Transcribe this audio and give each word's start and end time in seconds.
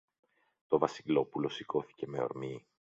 Το 0.67 0.77
Βασιλόπουλο 0.77 1.49
σηκώθηκε 1.49 2.07
με 2.07 2.19
ορμή 2.21 2.65